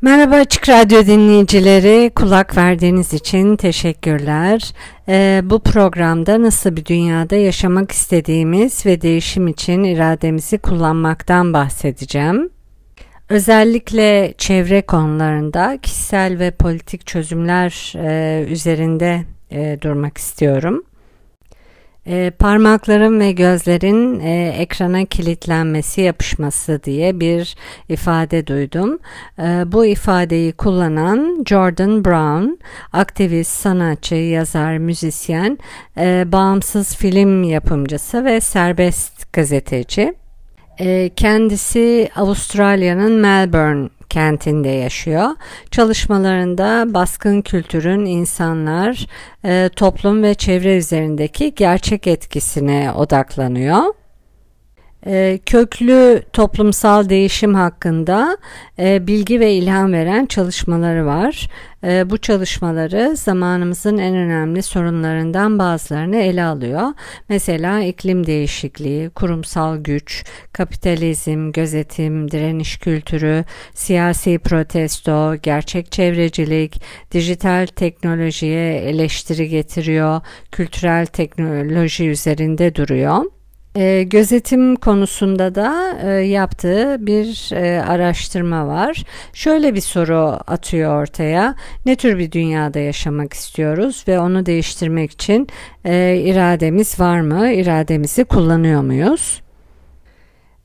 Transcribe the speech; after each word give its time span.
Merhaba 0.00 0.34
Açık 0.34 0.68
Radyo 0.68 1.06
dinleyicileri, 1.06 2.10
kulak 2.14 2.56
verdiğiniz 2.56 3.14
için 3.14 3.56
teşekkürler. 3.56 4.72
Ee, 5.08 5.40
bu 5.44 5.60
programda 5.60 6.42
nasıl 6.42 6.76
bir 6.76 6.84
dünyada 6.84 7.36
yaşamak 7.36 7.92
istediğimiz 7.92 8.86
ve 8.86 9.00
değişim 9.00 9.48
için 9.48 9.84
irademizi 9.84 10.58
kullanmaktan 10.58 11.52
bahsedeceğim. 11.52 12.50
Özellikle 13.28 14.34
çevre 14.38 14.82
konularında 14.82 15.78
kişisel 15.82 16.38
ve 16.38 16.50
politik 16.50 17.06
çözümler 17.06 17.92
e, 17.96 18.44
üzerinde 18.48 19.22
e, 19.50 19.78
durmak 19.82 20.18
istiyorum. 20.18 20.84
E, 22.08 22.30
parmakların 22.30 23.20
ve 23.20 23.32
gözlerin 23.32 24.20
e, 24.20 24.54
ekrana 24.58 25.04
kilitlenmesi 25.04 26.00
yapışması 26.00 26.80
diye 26.84 27.20
bir 27.20 27.56
ifade 27.88 28.46
duydum. 28.46 28.98
E, 29.38 29.72
bu 29.72 29.86
ifadeyi 29.86 30.52
kullanan 30.52 31.44
Jordan 31.48 32.04
Brown, 32.04 32.58
aktivist, 32.92 33.50
sanatçı, 33.50 34.14
yazar, 34.14 34.78
müzisyen, 34.78 35.58
e, 35.98 36.24
bağımsız 36.32 36.96
film 36.96 37.42
yapımcısı 37.42 38.24
ve 38.24 38.40
serbest 38.40 39.32
gazeteci. 39.32 40.14
E, 40.80 41.10
kendisi 41.16 42.08
Avustralya'nın 42.16 43.12
Melbourne 43.12 43.88
kentinde 44.10 44.68
yaşıyor. 44.68 45.28
Çalışmalarında 45.70 46.94
baskın 46.94 47.42
kültürün 47.42 48.04
insanlar, 48.04 49.06
e, 49.44 49.70
toplum 49.76 50.22
ve 50.22 50.34
çevre 50.34 50.76
üzerindeki 50.76 51.54
gerçek 51.54 52.06
etkisine 52.06 52.92
odaklanıyor. 52.92 53.97
E, 55.06 55.38
köklü 55.46 56.22
toplumsal 56.32 57.08
değişim 57.08 57.54
hakkında 57.54 58.38
e, 58.78 59.06
bilgi 59.06 59.40
ve 59.40 59.52
ilham 59.52 59.92
veren 59.92 60.26
çalışmaları 60.26 61.06
var. 61.06 61.48
E, 61.84 62.10
bu 62.10 62.18
çalışmaları 62.18 63.16
zamanımızın 63.16 63.98
en 63.98 64.14
önemli 64.14 64.62
sorunlarından 64.62 65.58
bazılarını 65.58 66.16
ele 66.16 66.44
alıyor. 66.44 66.82
Mesela 67.28 67.80
iklim 67.80 68.26
değişikliği, 68.26 69.10
kurumsal 69.10 69.76
güç, 69.76 70.24
kapitalizm, 70.52 71.52
gözetim, 71.52 72.30
direniş 72.30 72.78
kültürü, 72.78 73.44
siyasi 73.74 74.38
protesto, 74.38 75.36
gerçek 75.42 75.92
çevrecilik, 75.92 76.82
dijital 77.12 77.66
teknolojiye 77.66 78.74
eleştiri 78.78 79.48
getiriyor, 79.48 80.20
kültürel 80.52 81.06
teknoloji 81.06 82.08
üzerinde 82.08 82.74
duruyor. 82.74 83.37
E, 83.76 84.02
gözetim 84.02 84.76
konusunda 84.76 85.54
da 85.54 85.98
e, 86.02 86.08
yaptığı 86.10 86.96
bir 87.06 87.50
e, 87.52 87.82
araştırma 87.82 88.66
var. 88.66 89.04
Şöyle 89.32 89.74
bir 89.74 89.80
soru 89.80 90.38
atıyor 90.46 91.02
ortaya. 91.02 91.54
Ne 91.86 91.96
tür 91.96 92.18
bir 92.18 92.32
dünyada 92.32 92.78
yaşamak 92.78 93.32
istiyoruz 93.32 94.04
ve 94.08 94.20
onu 94.20 94.46
değiştirmek 94.46 95.10
için 95.10 95.48
e, 95.84 96.22
irademiz 96.24 97.00
var 97.00 97.20
mı? 97.20 97.50
İrademizi 97.50 98.24
kullanıyor 98.24 98.82
muyuz? 98.82 99.42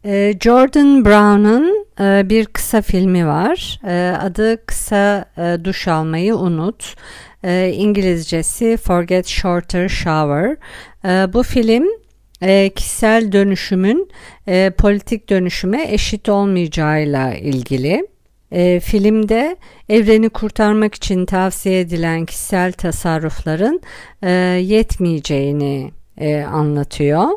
E, 0.05 0.33
Jordan 0.41 1.05
Brown'un 1.05 1.85
e, 1.99 2.29
bir 2.29 2.45
kısa 2.45 2.81
filmi 2.81 3.27
var. 3.27 3.79
E, 3.87 4.17
adı 4.17 4.65
Kısa 4.65 5.25
e, 5.37 5.57
Duş 5.63 5.87
Almayı 5.87 6.35
Unut. 6.35 6.95
E, 7.43 7.71
İngilizcesi 7.75 8.77
Forget 8.77 9.27
Shorter 9.27 9.89
Shower. 9.89 10.57
E, 11.05 11.33
bu 11.33 11.43
film 11.43 12.02
e, 12.43 12.69
kişisel 12.69 13.31
dönüşümün 13.31 14.09
e, 14.47 14.71
politik 14.77 15.29
dönüşüme 15.29 15.91
eşit 15.91 16.29
olmayacağıyla 16.29 17.33
ilgili. 17.33 18.07
E, 18.51 18.79
filmde 18.79 19.55
evreni 19.89 20.29
kurtarmak 20.29 20.95
için 20.95 21.25
tavsiye 21.25 21.79
edilen 21.79 22.25
kişisel 22.25 22.71
tasarrufların 22.71 23.81
e, 24.21 24.31
yetmeyeceğini 24.61 25.91
e, 26.17 26.41
anlatıyor. 26.41 27.27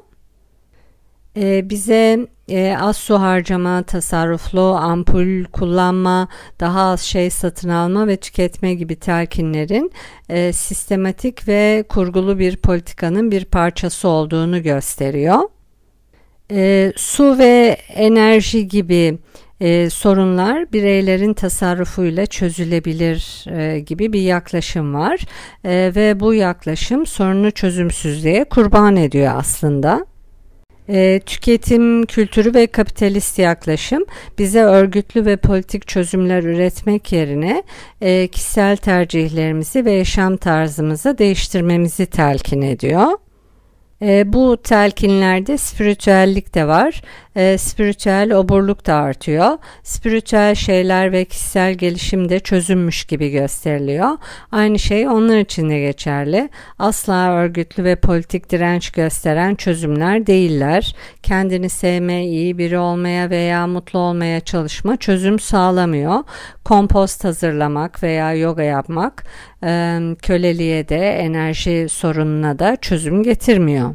E, 1.37 1.71
bize 1.71 2.27
e, 2.49 2.77
az 2.81 2.97
su 2.97 3.21
harcama, 3.21 3.83
tasarruflu 3.83 4.61
ampul 4.61 5.45
kullanma, 5.45 6.29
daha 6.61 6.83
az 6.83 7.01
şey 7.01 7.31
satın 7.31 7.69
alma 7.69 8.07
ve 8.07 8.17
tüketme 8.17 8.75
gibi 8.75 8.97
telkinlerin 8.97 9.93
e, 10.29 10.53
sistematik 10.53 11.49
ve 11.49 11.85
kurgulu 11.89 12.39
bir 12.39 12.57
politikanın 12.57 13.31
bir 13.31 13.45
parçası 13.45 14.09
olduğunu 14.09 14.63
gösteriyor. 14.63 15.39
E, 16.51 16.93
su 16.97 17.39
ve 17.39 17.77
enerji 17.95 18.69
gibi 18.69 19.19
e, 19.61 19.91
sorunlar 19.91 20.73
bireylerin 20.73 21.35
tasarrufuyla 21.35 22.27
çözülebilir 22.27 23.45
e, 23.59 23.81
gibi 23.81 24.13
bir 24.13 24.21
yaklaşım 24.21 24.95
var 24.95 25.21
e, 25.65 25.93
ve 25.97 26.21
bu 26.21 26.35
yaklaşım 26.35 27.07
sorunu 27.07 27.51
çözümsüzlüğe 27.51 28.45
kurban 28.45 28.97
ediyor 28.97 29.33
aslında. 29.37 30.07
E, 30.89 31.21
tüketim 31.27 32.07
kültürü 32.07 32.55
ve 32.55 32.67
kapitalist 32.67 33.39
yaklaşım 33.39 34.05
bize 34.39 34.63
örgütlü 34.63 35.27
ve 35.27 35.37
politik 35.37 35.89
çözümler 35.89 36.43
üretmek 36.43 37.13
yerine 37.13 37.63
e, 38.01 38.29
kişisel 38.29 38.77
tercihlerimizi 38.77 39.85
ve 39.85 39.93
yaşam 39.93 40.37
tarzımızı 40.37 41.19
değiştirmemizi 41.19 42.07
telkin 42.07 42.63
ediyor. 42.63 43.26
E, 44.03 44.33
bu 44.33 44.57
telkinlerde 44.57 45.59
spiritüellik 45.59 46.55
de 46.55 46.67
var. 46.67 47.03
E, 47.37 47.59
spiritüel 47.59 48.33
oburluk 48.33 48.87
da 48.87 48.95
artıyor. 48.95 49.59
Spiritüel 49.83 50.55
şeyler 50.55 51.13
ve 51.13 51.25
kişisel 51.25 51.75
gelişim 51.75 52.29
de 52.29 52.41
çözülmüş 52.41 53.05
gibi 53.05 53.31
gösteriliyor. 53.31 54.09
Aynı 54.53 54.79
şey 54.79 55.09
onlar 55.09 55.39
için 55.39 55.71
de 55.71 55.81
geçerli. 55.81 56.49
Asla 56.79 57.33
örgütlü 57.33 57.85
ve 57.85 57.97
politik 57.97 58.51
direnç 58.51 58.91
gösteren 58.91 59.55
çözümler 59.55 60.27
değiller. 60.27 60.95
Kendini 61.23 61.69
sevme, 61.69 62.25
iyi 62.25 62.59
biri 62.59 62.79
olmaya 62.79 63.31
veya 63.31 63.67
mutlu 63.67 63.99
olmaya 63.99 64.41
çalışma 64.41 64.97
çözüm 64.97 65.39
sağlamıyor. 65.39 66.25
Kompost 66.67 67.25
hazırlamak 67.25 68.03
veya 68.03 68.35
yoga 68.35 68.63
yapmak 68.63 69.25
köleliğe 70.23 70.89
de 70.89 71.11
enerji 71.11 71.87
sorununa 71.91 72.59
da 72.59 72.77
çözüm 72.77 73.23
getirmiyor. 73.23 73.95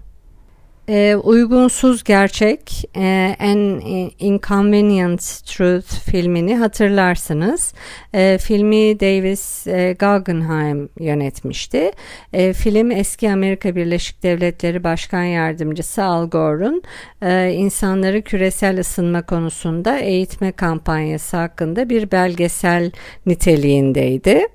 E, 0.91 1.15
uygunsuz 1.15 2.03
gerçek 2.03 2.83
e, 2.95 3.35
An 3.39 3.81
Inconvenient 4.19 5.21
Truth 5.45 6.11
filmini 6.11 6.55
hatırlarsınız. 6.57 7.73
E, 8.13 8.37
filmi 8.37 8.99
Davis 8.99 9.67
e, 9.67 9.95
Guggenheim 9.99 10.89
yönetmişti. 10.99 11.91
E, 12.33 12.53
film 12.53 12.91
eski 12.91 13.31
Amerika 13.31 13.75
Birleşik 13.75 14.23
Devletleri 14.23 14.83
Başkan 14.83 15.23
Yardımcısı 15.23 16.03
Al 16.03 16.29
Gore'un 16.29 16.83
e, 17.21 17.51
insanları 17.51 18.21
küresel 18.21 18.79
ısınma 18.79 19.25
konusunda 19.25 19.99
eğitme 19.99 20.51
kampanyası 20.51 21.37
hakkında 21.37 21.89
bir 21.89 22.11
belgesel 22.11 22.91
niteliğindeydi. 23.25 24.47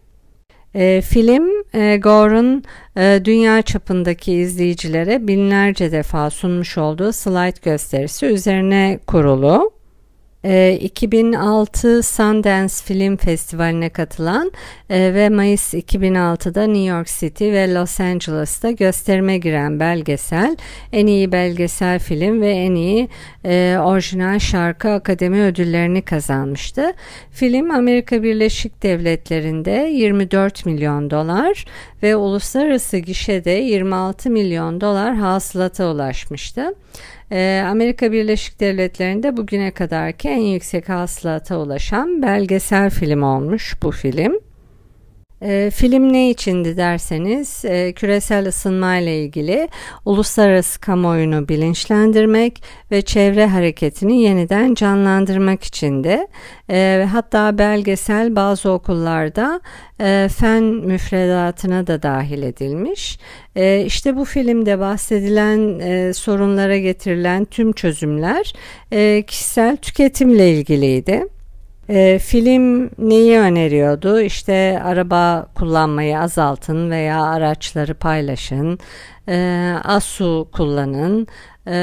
E, 0.76 1.00
film 1.00 1.48
e, 1.74 1.96
Gore'un 1.96 2.64
e, 2.96 3.20
dünya 3.24 3.62
çapındaki 3.62 4.32
izleyicilere 4.32 5.28
binlerce 5.28 5.92
defa 5.92 6.30
sunmuş 6.30 6.78
olduğu 6.78 7.12
slide 7.12 7.60
gösterisi 7.62 8.26
üzerine 8.26 8.98
kurulu. 9.06 9.75
2006 10.46 11.98
ee, 11.98 12.02
Sundance 12.02 12.74
Film 12.84 13.16
Festivali'ne 13.16 13.88
katılan 13.88 14.52
e, 14.90 15.14
ve 15.14 15.28
Mayıs 15.28 15.74
2006'da 15.74 16.66
New 16.66 16.96
York 16.96 17.08
City 17.08 17.44
ve 17.44 17.74
Los 17.74 18.00
Angeles'ta 18.00 18.70
gösterime 18.70 19.38
giren 19.38 19.80
belgesel, 19.80 20.56
en 20.92 21.06
iyi 21.06 21.32
belgesel 21.32 21.98
film 21.98 22.40
ve 22.40 22.50
en 22.50 22.74
iyi 22.74 23.08
e, 23.44 23.76
orijinal 23.80 24.38
şarkı 24.38 24.90
akademi 24.90 25.42
ödüllerini 25.42 26.02
kazanmıştı. 26.02 26.92
Film 27.30 27.70
Amerika 27.70 28.22
Birleşik 28.22 28.82
Devletleri'nde 28.82 29.90
24 29.92 30.66
milyon 30.66 31.10
dolar 31.10 31.64
ve 32.02 32.16
uluslararası 32.16 32.98
gişede 32.98 33.50
26 33.50 34.30
milyon 34.30 34.80
dolar 34.80 35.14
hasılata 35.14 35.92
ulaşmıştı. 35.92 36.74
Ee, 37.30 37.62
Amerika 37.66 38.12
Birleşik 38.12 38.60
Devletleri'nde 38.60 39.36
bugüne 39.36 39.70
kadarki 39.70 40.28
en 40.28 40.40
yüksek 40.40 40.88
hasılata 40.88 41.58
ulaşan 41.58 42.22
belgesel 42.22 42.90
film 42.90 43.22
olmuş 43.22 43.74
bu 43.82 43.90
film. 43.90 44.45
E, 45.42 45.70
film 45.74 46.12
ne 46.12 46.30
içindi 46.30 46.76
derseniz 46.76 47.64
e, 47.64 47.92
küresel 47.92 48.48
ısınma 48.48 48.96
ile 48.96 49.22
ilgili 49.22 49.68
uluslararası 50.04 50.80
kamuoyunu 50.80 51.48
bilinçlendirmek 51.48 52.62
ve 52.90 53.02
çevre 53.02 53.46
hareketini 53.46 54.22
yeniden 54.22 54.74
canlandırmak 54.74 55.64
içindi. 55.64 56.26
E, 56.70 57.06
hatta 57.12 57.58
belgesel 57.58 58.36
bazı 58.36 58.70
okullarda 58.70 59.60
e, 60.00 60.28
fen 60.36 60.62
müfredatına 60.62 61.86
da 61.86 62.02
dahil 62.02 62.42
edilmiş. 62.42 63.18
E, 63.56 63.84
işte 63.86 64.16
bu 64.16 64.24
filmde 64.24 64.78
bahsedilen 64.78 65.78
e, 65.78 66.12
sorunlara 66.12 66.78
getirilen 66.78 67.44
tüm 67.44 67.72
çözümler 67.72 68.52
e, 68.92 69.22
kişisel 69.22 69.76
tüketimle 69.76 70.50
ilgiliydi. 70.52 71.35
E, 71.88 72.18
film 72.18 72.90
neyi 72.98 73.38
öneriyordu? 73.38 74.20
İşte 74.20 74.82
araba 74.84 75.46
kullanmayı 75.54 76.18
azaltın 76.18 76.90
veya 76.90 77.22
araçları 77.22 77.94
paylaşın, 77.94 78.78
e, 79.28 79.74
az 79.84 80.04
su 80.04 80.48
kullanın 80.52 81.26
e, 81.66 81.76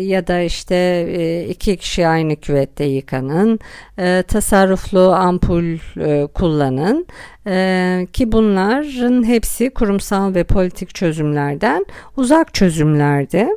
ya 0.00 0.26
da 0.26 0.40
işte 0.40 0.74
e, 1.08 1.44
iki 1.44 1.76
kişi 1.76 2.06
aynı 2.06 2.36
küvette 2.36 2.84
yıkanın, 2.84 3.58
e, 3.98 4.22
tasarruflu 4.28 5.12
ampul 5.12 5.78
e, 6.00 6.26
kullanın 6.26 7.06
e, 7.46 8.06
ki 8.12 8.32
bunların 8.32 9.24
hepsi 9.26 9.70
kurumsal 9.70 10.34
ve 10.34 10.44
politik 10.44 10.94
çözümlerden 10.94 11.86
uzak 12.16 12.54
çözümlerdi. 12.54 13.48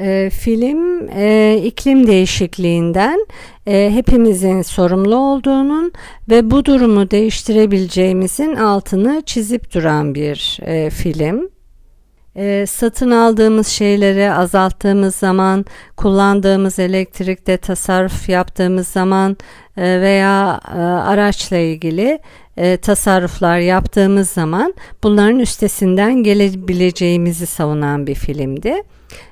E, 0.00 0.30
film 0.30 1.08
e, 1.08 1.56
iklim 1.64 2.06
değişikliğinden 2.06 3.26
e, 3.66 3.90
hepimizin 3.94 4.62
sorumlu 4.62 5.16
olduğunun 5.16 5.92
ve 6.30 6.50
bu 6.50 6.64
durumu 6.64 7.10
değiştirebileceğimizin 7.10 8.56
altını 8.56 9.22
çizip 9.26 9.74
duran 9.74 10.14
bir 10.14 10.58
e, 10.62 10.90
film. 10.90 11.50
E, 12.36 12.66
satın 12.66 13.10
aldığımız 13.10 13.66
şeyleri 13.66 14.32
azalttığımız 14.32 15.14
zaman, 15.14 15.64
kullandığımız 15.96 16.78
elektrikte 16.78 17.56
tasarruf 17.56 18.28
yaptığımız 18.28 18.88
zaman 18.88 19.36
e, 19.76 20.00
veya 20.00 20.60
e, 20.74 20.78
araçla 20.80 21.56
ilgili 21.56 22.18
e, 22.56 22.76
tasarruflar 22.76 23.58
yaptığımız 23.58 24.30
zaman 24.30 24.74
bunların 25.02 25.38
üstesinden 25.38 26.14
gelebileceğimizi 26.14 27.46
savunan 27.46 28.06
bir 28.06 28.14
filmdi. 28.14 28.82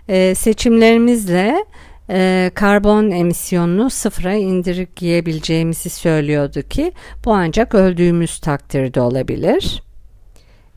E, 0.09 0.35
seçimlerimizle 0.35 1.65
e, 2.11 2.51
karbon 2.55 3.11
emisyonunu 3.11 3.91
sıfıra 3.91 4.35
indirgeyebileceğimizi 4.35 5.91
söylüyordu 5.91 6.63
ki 6.63 6.93
bu 7.25 7.33
ancak 7.33 7.75
öldüğümüz 7.75 8.39
takdirde 8.39 9.01
olabilir. 9.01 9.83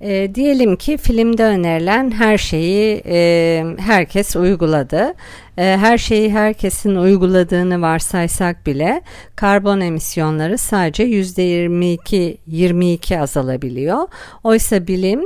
E, 0.01 0.36
diyelim 0.36 0.75
ki 0.75 0.98
filmde 0.98 1.44
önerilen 1.44 2.12
her 2.12 2.38
şeyi 2.38 3.01
e, 3.06 3.63
herkes 3.80 4.36
uyguladı. 4.36 5.13
E, 5.57 5.63
her 5.63 5.98
şeyi 5.98 6.31
herkesin 6.31 6.95
uyguladığını 6.95 7.81
varsaysak 7.81 8.65
bile 8.65 9.01
karbon 9.36 9.80
emisyonları 9.80 10.57
sadece 10.57 11.03
%22 11.03 12.38
22 12.48 13.19
azalabiliyor. 13.19 14.07
Oysa 14.44 14.88
bilim 14.88 15.21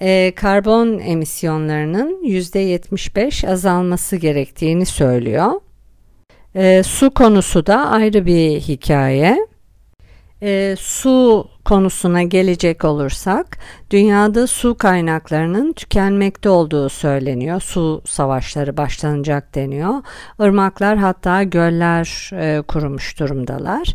e, 0.00 0.32
karbon 0.36 0.98
emisyonlarının 0.98 2.24
%75 2.24 3.48
azalması 3.48 4.16
gerektiğini 4.16 4.86
söylüyor. 4.86 5.52
E, 6.54 6.82
su 6.82 7.10
konusu 7.10 7.66
da 7.66 7.86
ayrı 7.86 8.26
bir 8.26 8.60
hikaye. 8.60 9.46
E, 10.42 10.76
su 10.78 11.48
konusuna 11.64 12.22
gelecek 12.22 12.84
olursak 12.84 13.58
dünyada 13.90 14.46
su 14.46 14.74
kaynaklarının 14.74 15.72
tükenmekte 15.72 16.48
olduğu 16.48 16.88
söyleniyor. 16.88 17.60
Su 17.60 18.02
savaşları 18.06 18.76
başlanacak 18.76 19.54
deniyor. 19.54 19.94
Irmaklar 20.40 20.98
hatta 20.98 21.42
göller 21.42 22.30
e, 22.32 22.62
kurumuş 22.62 23.20
durumdalar. 23.20 23.94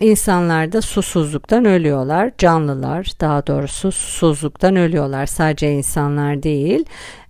İnsanlar 0.00 0.72
da 0.72 0.82
susuzluktan 0.82 1.64
ölüyorlar. 1.64 2.32
Canlılar 2.38 3.12
daha 3.20 3.46
doğrusu 3.46 3.92
susuzluktan 3.92 4.76
ölüyorlar. 4.76 5.26
Sadece 5.26 5.72
insanlar 5.72 6.42
değil. 6.42 6.84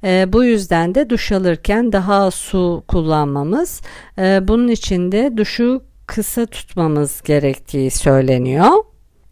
E, 0.04 0.32
bu 0.32 0.44
yüzden 0.44 0.94
de 0.94 1.10
duş 1.10 1.32
alırken 1.32 1.92
daha 1.92 2.30
su 2.30 2.84
kullanmamız, 2.88 3.82
e, 4.18 4.48
bunun 4.48 4.68
için 4.68 5.12
de 5.12 5.36
duşu 5.36 5.82
kısa 6.06 6.46
tutmamız 6.46 7.22
gerektiği 7.22 7.90
söyleniyor. 7.90 8.72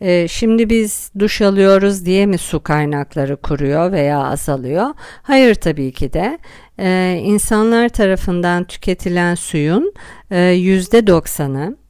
E, 0.00 0.28
şimdi 0.28 0.70
biz 0.70 1.10
duş 1.18 1.42
alıyoruz 1.42 2.06
diye 2.06 2.26
mi 2.26 2.38
su 2.38 2.62
kaynakları 2.62 3.36
kuruyor 3.36 3.92
veya 3.92 4.18
azalıyor? 4.18 4.86
Hayır 5.22 5.54
tabii 5.54 5.92
ki 5.92 6.12
de. 6.12 6.38
E, 6.78 7.20
insanlar 7.24 7.88
tarafından 7.88 8.64
tüketilen 8.64 9.34
suyun 9.34 9.94
e, 10.30 10.36
%90'ı 10.36 11.66
Hmm, 11.66 11.83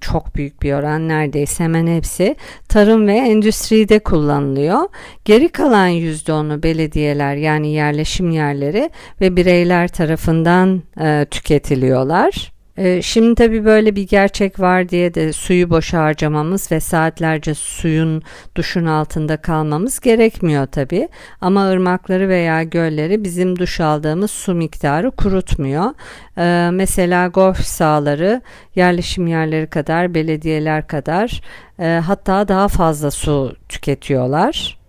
çok 0.00 0.36
büyük 0.36 0.62
bir 0.62 0.72
oran 0.72 1.08
neredeyse 1.08 1.64
hemen 1.64 1.86
hepsi 1.86 2.36
tarım 2.68 3.06
ve 3.06 3.12
endüstride 3.12 3.98
kullanılıyor. 3.98 4.80
Geri 5.24 5.48
kalan 5.48 5.88
%10'u 5.88 6.62
belediyeler 6.62 7.36
yani 7.36 7.72
yerleşim 7.72 8.30
yerleri 8.30 8.90
ve 9.20 9.36
bireyler 9.36 9.88
tarafından 9.88 10.82
e, 11.00 11.26
tüketiliyorlar. 11.30 12.53
Ee, 12.76 13.02
şimdi 13.02 13.34
tabii 13.34 13.64
böyle 13.64 13.96
bir 13.96 14.08
gerçek 14.08 14.60
var 14.60 14.88
diye 14.88 15.14
de 15.14 15.32
suyu 15.32 15.70
boşa 15.70 15.98
harcamamız 15.98 16.72
ve 16.72 16.80
saatlerce 16.80 17.54
suyun 17.54 18.22
duşun 18.56 18.86
altında 18.86 19.36
kalmamız 19.36 20.00
gerekmiyor 20.00 20.66
tabii. 20.66 21.08
Ama 21.40 21.68
ırmakları 21.70 22.28
veya 22.28 22.62
gölleri 22.62 23.24
bizim 23.24 23.58
duş 23.58 23.80
aldığımız 23.80 24.30
su 24.30 24.54
miktarı 24.54 25.10
kurutmuyor. 25.10 25.90
Ee, 26.38 26.70
mesela 26.70 27.28
golf 27.28 27.60
sahaları 27.60 28.42
yerleşim 28.74 29.26
yerleri 29.26 29.66
kadar, 29.66 30.14
belediyeler 30.14 30.86
kadar 30.86 31.40
e, 31.78 32.00
hatta 32.06 32.48
daha 32.48 32.68
fazla 32.68 33.10
su 33.10 33.56
tüketiyorlar. 33.68 34.83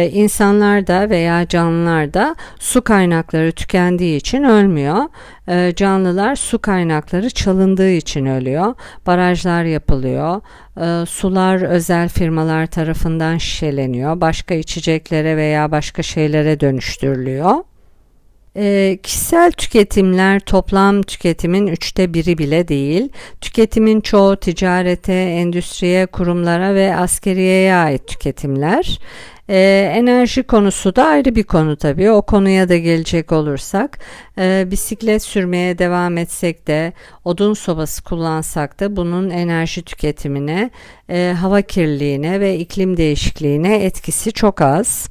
E, 0.00 0.10
insanlar 0.10 0.86
da 0.86 1.10
veya 1.10 1.48
canlılar 1.48 2.14
da 2.14 2.36
su 2.58 2.82
kaynakları 2.84 3.52
tükendiği 3.52 4.16
için 4.16 4.44
ölmüyor. 4.44 5.04
E, 5.48 5.72
canlılar 5.76 6.36
su 6.36 6.58
kaynakları 6.58 7.30
çalındığı 7.30 7.90
için 7.90 8.26
ölüyor. 8.26 8.74
Barajlar 9.06 9.64
yapılıyor. 9.64 10.40
E, 10.80 11.06
sular 11.06 11.62
özel 11.62 12.08
firmalar 12.08 12.66
tarafından 12.66 13.38
şişeleniyor. 13.38 14.20
Başka 14.20 14.54
içeceklere 14.54 15.36
veya 15.36 15.70
başka 15.70 16.02
şeylere 16.02 16.60
dönüştürülüyor. 16.60 17.54
E, 18.56 18.98
kişisel 19.02 19.52
tüketimler 19.52 20.40
toplam 20.40 21.02
tüketimin 21.02 21.66
üçte 21.66 22.14
biri 22.14 22.38
bile 22.38 22.68
değil. 22.68 23.08
Tüketimin 23.40 24.00
çoğu 24.00 24.36
ticarete, 24.36 25.12
endüstriye, 25.12 26.06
kurumlara 26.06 26.74
ve 26.74 26.96
askeriyeye 26.96 27.74
ait 27.74 28.06
tüketimler. 28.06 28.98
Ee, 29.52 29.92
enerji 29.94 30.42
konusu 30.42 30.96
da 30.96 31.06
ayrı 31.06 31.34
bir 31.34 31.42
konu 31.42 31.76
tabii. 31.76 32.10
O 32.10 32.22
konuya 32.22 32.68
da 32.68 32.76
gelecek 32.76 33.32
olursak 33.32 33.98
e, 34.38 34.68
bisiklet 34.70 35.22
sürmeye 35.22 35.78
devam 35.78 36.18
etsek 36.18 36.66
de 36.66 36.92
odun 37.24 37.54
sobası 37.54 38.04
kullansak 38.04 38.80
da 38.80 38.96
bunun 38.96 39.30
enerji 39.30 39.82
tüketimine, 39.82 40.70
e, 41.08 41.34
hava 41.40 41.62
kirliliğine 41.62 42.40
ve 42.40 42.58
iklim 42.58 42.96
değişikliğine 42.96 43.84
etkisi 43.84 44.32
çok 44.32 44.60
az. 44.60 45.10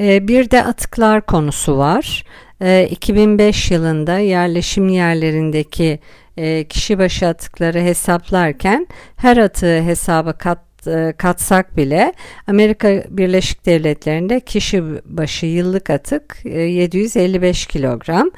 E, 0.00 0.28
bir 0.28 0.50
de 0.50 0.64
atıklar 0.64 1.26
konusu 1.26 1.78
var. 1.78 2.24
E, 2.60 2.88
2005 2.90 3.70
yılında 3.70 4.18
yerleşim 4.18 4.88
yerlerindeki 4.88 5.98
e, 6.36 6.64
kişi 6.64 6.98
başı 6.98 7.26
atıkları 7.26 7.80
hesaplarken 7.80 8.86
her 9.16 9.36
atığı 9.36 9.82
hesaba 9.82 10.32
kat 10.32 10.71
e, 10.86 11.14
katsak 11.18 11.76
bile 11.76 12.12
Amerika 12.46 13.04
Birleşik 13.08 13.66
Devletleri'nde 13.66 14.40
kişi 14.40 14.82
başı 15.04 15.46
yıllık 15.46 15.90
atık 15.90 16.38
755 16.44 17.66
kilogram. 17.66 18.30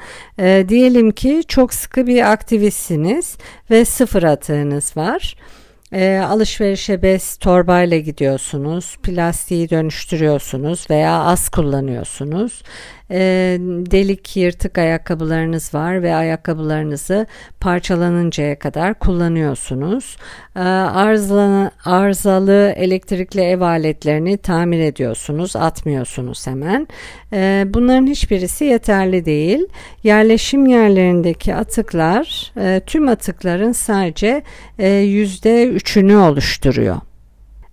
Diyelim 0.69 1.11
ki 1.11 1.43
çok 1.47 1.73
sıkı 1.73 2.07
bir 2.07 2.31
aktivistsiniz 2.31 3.37
ve 3.71 3.85
sıfır 3.85 4.23
atığınız 4.23 4.97
var. 4.97 5.35
E, 5.91 6.17
alışverişe 6.17 7.01
bez 7.01 7.37
torbayla 7.37 7.97
gidiyorsunuz, 7.99 8.97
plastiği 9.03 9.69
dönüştürüyorsunuz 9.69 10.89
veya 10.89 11.23
az 11.23 11.49
kullanıyorsunuz 11.49 12.63
e, 13.11 13.17
delik 13.91 14.37
yırtık 14.37 14.77
ayakkabılarınız 14.77 15.73
var 15.73 16.03
ve 16.03 16.15
ayakkabılarınızı 16.15 17.27
parçalanıncaya 17.59 18.59
kadar 18.59 18.99
kullanıyorsunuz. 18.99 20.17
E, 20.55 20.59
arızalı, 20.59 21.71
arızalı 21.85 22.73
elektrikli 22.75 23.41
ev 23.41 23.61
aletlerini 23.61 24.37
tamir 24.37 24.79
ediyorsunuz, 24.79 25.55
atmıyorsunuz 25.55 26.47
hemen. 26.47 26.87
E, 27.33 27.65
bunların 27.67 28.07
hiçbirisi 28.07 28.65
yeterli 28.65 29.25
değil. 29.25 29.67
Yerleşim 30.03 30.65
yerlerindeki 30.65 31.55
atıklar 31.55 32.53
e, 32.57 32.81
tüm 32.85 33.07
atıkların 33.07 33.71
sadece 33.71 34.43
e, 34.79 34.89
yüzde 34.89 35.67
üçünü 35.67 36.17
oluşturuyor. 36.17 36.97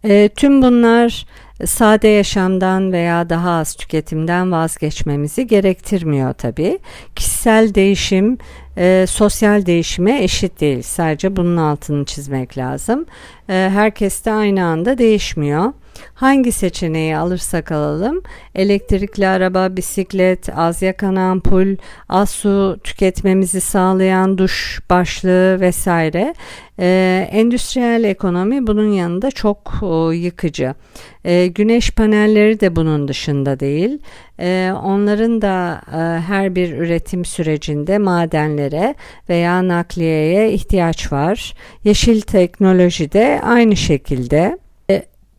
E, 0.05 0.29
tüm 0.29 0.63
bunlar 0.63 1.27
sade 1.67 2.09
yaşamdan 2.09 2.93
veya 2.93 3.31
daha 3.31 3.51
az 3.51 3.75
tüketimden 3.75 4.53
vazgeçmemizi 4.53 5.47
gerektirmiyor 5.47 6.33
tabii. 6.33 6.79
Kişisel 7.17 7.75
değişim 7.75 8.39
e, 8.77 9.05
sosyal 9.09 9.67
değişime 9.67 10.23
eşit 10.23 10.61
değil. 10.61 10.83
Sadece 10.83 11.37
bunun 11.37 11.57
altını 11.57 12.05
çizmek 12.05 12.59
lazım. 12.59 13.07
E, 13.49 13.53
herkes 13.73 14.25
de 14.25 14.33
aynı 14.33 14.65
anda 14.65 14.99
değişmiyor. 14.99 15.73
Hangi 16.15 16.53
seçeneği 16.53 17.17
alırsak 17.17 17.73
alalım 17.73 18.23
elektrikli 18.55 19.27
araba, 19.27 19.77
bisiklet, 19.77 20.49
az 20.57 20.83
yakan 20.83 21.17
ampul, 21.17 21.77
az 22.09 22.31
su 22.31 22.79
tüketmemizi 22.85 23.61
sağlayan 23.61 24.39
duş 24.39 24.81
başlığı 24.91 25.61
vesaire 25.61 26.35
ee, 26.79 27.29
endüstriyel 27.33 28.05
ekonomi 28.05 28.67
bunun 28.67 28.93
yanında 28.93 29.31
çok 29.31 29.83
o, 29.83 30.11
yıkıcı. 30.11 30.75
Ee, 31.25 31.47
güneş 31.47 31.91
panelleri 31.91 32.61
de 32.61 32.77
bunun 32.77 33.09
dışında 33.09 33.61
değil. 33.61 33.99
Ee, 34.41 34.73
onların 34.83 35.43
da 35.43 35.83
e, 35.93 36.21
her 36.21 36.55
bir 36.55 36.73
üretim 36.73 37.25
sürecinde 37.25 37.99
madenlere 37.99 38.95
veya 39.29 39.69
nakliyeye 39.69 40.53
ihtiyaç 40.53 41.13
var. 41.13 41.55
Yeşil 41.85 42.21
teknoloji 42.21 43.13
de 43.13 43.32
aynı 43.41 43.77
şekilde. 43.77 44.59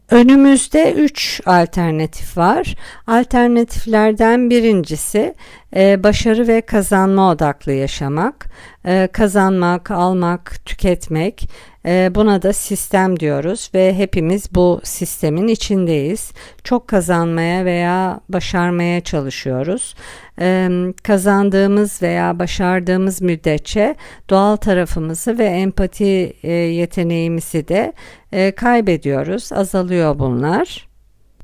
Önümüzde 0.09 0.93
üç 0.93 1.41
alternatif 1.45 2.37
var. 2.37 2.75
Alternatiflerden 3.07 4.49
birincisi 4.49 5.35
e, 5.75 6.03
başarı 6.03 6.47
ve 6.47 6.61
kazanma 6.61 7.31
odaklı 7.31 7.71
yaşamak. 7.71 8.45
E, 8.85 9.07
kazanmak, 9.11 9.91
almak, 9.91 10.65
tüketmek. 10.65 11.49
E, 11.85 12.11
buna 12.15 12.41
da 12.41 12.53
sistem 12.53 13.19
diyoruz 13.19 13.71
ve 13.73 13.93
hepimiz 13.93 14.55
bu 14.55 14.81
sistemin 14.83 15.47
içindeyiz. 15.47 16.31
Çok 16.63 16.87
kazanmaya 16.87 17.65
veya 17.65 18.19
başarmaya 18.29 19.01
çalışıyoruz. 19.01 19.95
E, 20.39 20.69
kazandığımız 21.03 22.01
veya 22.01 22.39
başardığımız 22.39 23.21
müddetçe 23.21 23.95
doğal 24.29 24.55
tarafımızı 24.55 25.37
ve 25.37 25.45
empati 25.45 26.33
e, 26.43 26.51
yeteneğimizi 26.51 27.67
de 27.67 27.93
e, 28.31 28.51
kaybediyoruz. 28.51 29.53
Azalıyor 29.53 30.19
bunlar 30.19 30.93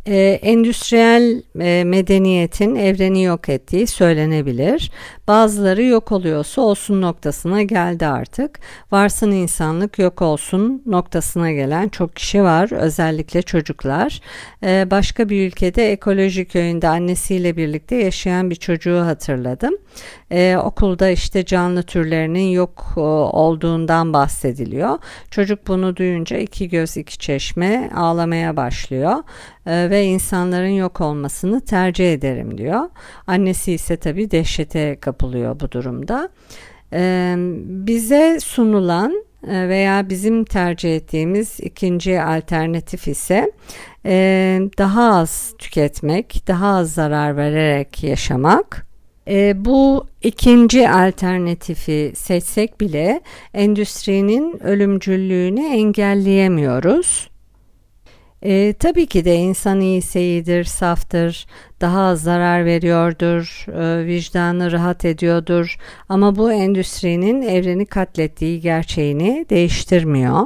e, 0.09 0.39
endüstriyel 0.41 1.43
medeniyetin 1.83 2.75
evreni 2.75 3.23
yok 3.23 3.49
ettiği 3.49 3.87
söylenebilir. 3.87 4.91
Bazıları 5.29 5.83
yok 5.83 6.11
oluyorsa 6.11 6.61
olsun 6.61 7.01
noktasına 7.01 7.61
geldi 7.63 8.07
artık. 8.07 8.59
Varsın 8.91 9.31
insanlık 9.31 9.99
yok 9.99 10.21
olsun 10.21 10.83
noktasına 10.85 11.51
gelen 11.51 11.89
çok 11.89 12.15
kişi 12.15 12.43
var. 12.43 12.71
Özellikle 12.71 13.41
çocuklar. 13.41 14.21
E, 14.63 14.91
başka 14.91 15.29
bir 15.29 15.47
ülkede 15.47 15.91
ekoloji 15.91 16.45
köyünde 16.45 16.87
annesiyle 16.87 17.57
birlikte 17.57 17.95
yaşayan 17.95 18.49
bir 18.49 18.55
çocuğu 18.55 18.99
hatırladım. 18.99 19.77
E, 20.31 20.57
okulda 20.57 21.09
işte 21.09 21.45
canlı 21.45 21.83
türlerinin 21.83 22.49
yok 22.49 22.93
e, 22.97 22.99
olduğundan 22.99 24.13
bahsediliyor. 24.13 24.97
Çocuk 25.31 25.67
bunu 25.67 25.95
duyunca 25.95 26.37
iki 26.37 26.69
göz 26.69 26.97
iki 26.97 27.17
çeşme 27.17 27.89
ağlamaya 27.95 28.57
başlıyor 28.57 29.15
e, 29.65 29.89
ve 29.89 30.03
insanların 30.03 30.67
yok 30.67 31.01
olmasını 31.01 31.61
tercih 31.61 32.13
ederim 32.13 32.57
diyor. 32.57 32.89
Annesi 33.27 33.71
ise 33.73 33.97
tabii 33.97 34.31
dehşete 34.31 34.99
kapılıyor 34.99 35.18
bu 35.59 35.71
durumda. 35.71 36.29
E, 36.93 37.35
bize 37.87 38.39
sunulan 38.39 39.23
e, 39.47 39.69
veya 39.69 40.09
bizim 40.09 40.43
tercih 40.43 40.95
ettiğimiz 40.95 41.59
ikinci 41.59 42.21
alternatif 42.21 43.07
ise 43.07 43.51
e, 44.05 44.59
daha 44.77 45.13
az 45.15 45.53
tüketmek, 45.57 46.43
daha 46.47 46.67
az 46.67 46.93
zarar 46.93 47.37
vererek 47.37 48.03
yaşamak. 48.03 48.87
E, 49.27 49.65
bu 49.65 50.07
ikinci 50.23 50.89
alternatifi 50.89 52.11
seçsek 52.15 52.81
bile 52.81 53.21
endüstrinin 53.53 54.63
ölümcüllüğünü 54.63 55.67
engelleyemiyoruz. 55.67 57.28
E, 58.41 58.73
tabii 58.73 59.05
ki 59.05 59.25
de 59.25 59.35
insan 59.35 59.81
iyisi 59.81 60.19
iyidir, 60.19 60.63
saftır, 60.63 61.45
daha 61.81 62.01
az 62.01 62.21
zarar 62.23 62.65
veriyordur, 62.65 63.65
e, 63.67 64.05
vicdanı 64.05 64.71
rahat 64.71 65.05
ediyordur 65.05 65.77
ama 66.09 66.35
bu 66.35 66.51
endüstrinin 66.51 67.41
evreni 67.41 67.85
katlettiği 67.85 68.61
gerçeğini 68.61 69.45
değiştirmiyor. 69.49 70.41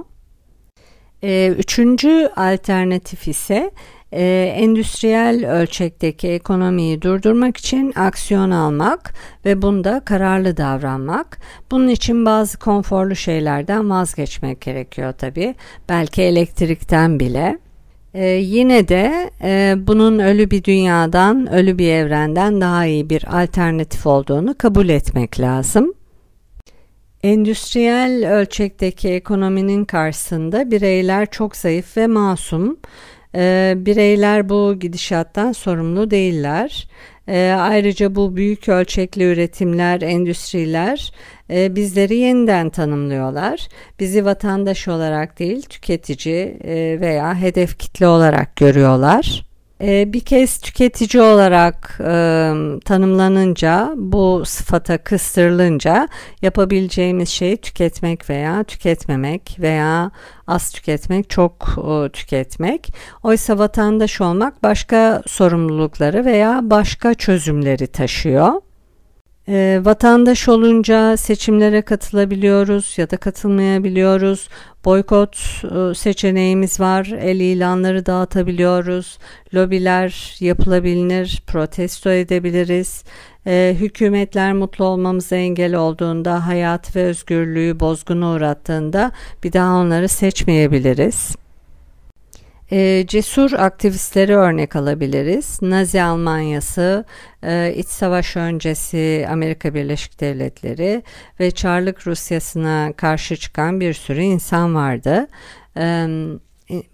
E, 1.24 1.56
üçüncü 1.58 2.30
alternatif 2.36 3.28
ise 3.28 3.72
e, 4.12 4.54
endüstriyel 4.58 5.52
ölçekteki 5.52 6.28
ekonomiyi 6.28 7.02
durdurmak 7.02 7.58
için 7.58 7.94
aksiyon 7.96 8.52
almak 8.52 9.14
ve 9.46 9.62
bunda 9.62 10.02
kararlı 10.06 10.58
davranmak. 10.58 11.38
Bunun 11.72 11.88
için 11.88 12.26
bazı 12.26 12.60
konforlu 12.60 13.16
şeylerden 13.16 13.90
vazgeçmek 13.90 14.62
gerekiyor 14.62 15.14
tabii. 15.18 15.56
Belki 15.90 16.22
elektrikten 16.22 17.20
bile. 17.20 17.60
Ee, 18.14 18.26
yine 18.26 18.88
de 18.88 19.32
e, 19.44 19.76
bunun 19.78 20.20
ölü 20.20 20.52
bir 20.52 20.64
dünyadan, 20.64 21.54
ölü 21.54 21.78
bir 21.78 21.92
evrenden 21.92 22.62
daha 22.62 22.86
iyi 22.86 23.10
bir 23.10 23.42
alternatif 23.42 24.08
olduğunu 24.08 24.58
kabul 24.58 24.90
etmek 24.90 25.40
lazım. 25.40 25.94
Endüstriyel 27.24 28.34
ölçekteki 28.34 29.10
ekonominin 29.10 29.86
karşısında 29.86 30.72
bireyler 30.72 31.26
çok 31.32 31.56
zayıf 31.56 31.98
ve 31.98 32.08
masum. 32.08 32.78
Ee, 33.36 33.74
bireyler 33.78 34.50
bu 34.50 34.76
gidişattan 34.80 35.52
sorumlu 35.52 36.12
değiller. 36.12 36.88
E, 37.28 37.56
ayrıca 37.60 38.16
bu 38.16 38.36
büyük 38.36 38.70
ölçekli 38.70 39.24
üretimler, 39.24 40.02
endüstriler 40.02 41.12
e, 41.50 41.76
bizleri 41.76 42.16
yeniden 42.16 42.70
tanımlıyorlar. 42.70 43.68
Bizi 44.00 44.26
vatandaş 44.26 44.88
olarak 44.88 45.40
değil, 45.40 45.62
tüketici 45.62 46.58
e, 46.64 47.02
veya 47.02 47.36
hedef 47.36 47.80
kitle 47.80 48.08
olarak 48.08 48.56
görüyorlar. 48.56 49.53
Ee, 49.86 50.14
bir 50.14 50.20
kez 50.20 50.58
tüketici 50.58 51.24
olarak 51.24 52.00
e, 52.00 52.06
tanımlanınca 52.86 53.94
bu 53.96 54.44
sıfata 54.46 54.98
kıstırılınca 54.98 56.08
yapabileceğimiz 56.42 57.30
şey 57.30 57.58
tüketmek 57.58 58.30
veya 58.30 58.64
tüketmemek 58.64 59.58
veya 59.60 60.12
az 60.48 60.72
tüketmek 60.72 61.30
çok 61.30 61.68
e, 61.78 62.10
tüketmek. 62.10 62.94
Oysa 63.24 63.58
vatandaş 63.60 64.22
olmak 64.22 64.64
başka 64.64 65.22
sorumlulukları 65.28 66.26
veya 66.26 66.60
başka 66.64 67.14
çözümleri 67.14 67.88
taşıyor. 67.88 68.54
E, 69.48 69.82
vatandaş 69.84 70.50
olunca 70.50 71.18
seçimlere 71.18 71.82
katılabiliyoruz 71.82 72.98
ya 72.98 73.10
da 73.10 73.18
katılmayabiliyoruz. 73.18 74.50
Boykot 74.86 75.38
e, 75.64 75.96
seçeneğimiz 75.96 76.80
var. 76.80 77.06
El 77.06 77.40
ilanları 77.40 78.06
dağıtabiliyoruz. 78.06 79.18
Lobiler 79.54 80.36
yapılabilir. 80.40 81.44
Protesto 81.48 82.10
edebiliriz. 82.10 83.04
E, 83.48 83.76
hükümetler 83.80 84.54
mutlu 84.54 84.86
olmamıza 84.86 85.36
engel 85.36 85.76
olduğunda, 85.76 86.48
hayat 86.48 86.96
ve 86.96 87.04
özgürlüğü 87.04 87.80
bozguna 87.80 88.32
uğrattığında 88.32 89.12
bir 89.44 89.54
daha 89.54 89.76
onları 89.76 90.08
seçmeyebiliriz. 90.08 91.36
E, 92.74 93.06
cesur 93.08 93.52
aktivistleri 93.52 94.36
örnek 94.36 94.76
alabiliriz. 94.76 95.62
Nazi 95.62 96.02
Almanyası, 96.02 97.06
e, 97.44 97.74
iç 97.78 97.88
savaş 97.88 98.36
öncesi 98.36 99.28
Amerika 99.30 99.74
Birleşik 99.74 100.20
Devletleri 100.20 101.04
ve 101.40 101.52
Çarlık 101.52 102.08
Rusyası'na 102.08 102.94
karşı 102.98 103.36
çıkan 103.36 103.80
bir 103.80 103.94
sürü 103.94 104.22
insan 104.22 104.76
vardı. 104.76 105.28
E, 105.78 106.08